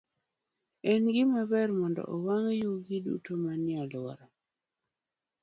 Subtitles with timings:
[0.91, 4.27] En gima ber mondo owang' yugi duto manie alworawa.